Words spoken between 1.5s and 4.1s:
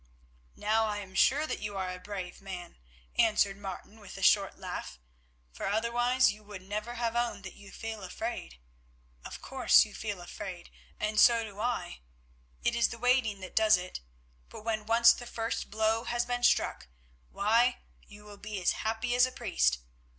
you are a brave man," answered Martin